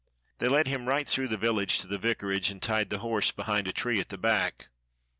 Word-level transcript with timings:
They 0.39 0.47
led 0.47 0.65
him 0.67 0.87
right 0.87 1.07
through 1.07 1.27
the 1.27 1.37
village 1.37 1.77
to 1.77 1.85
the 1.85 1.99
vicar 1.99 2.31
age, 2.31 2.49
and 2.49 2.59
tied 2.59 2.89
the 2.89 2.97
horse 3.05 3.31
behind 3.31 3.67
a 3.67 3.71
tree 3.71 3.99
at 3.99 4.09
the 4.09 4.17
back. 4.17 4.69